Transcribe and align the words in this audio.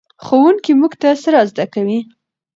ښوونکی 0.25 0.71
موږ 0.81 0.93
ته 1.01 1.09
څه 1.21 1.29
را 1.33 1.41
زده 1.49 1.65
کوي؟ 1.73 1.99